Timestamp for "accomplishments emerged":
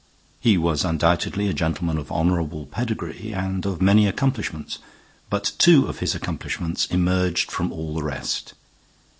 6.15-7.51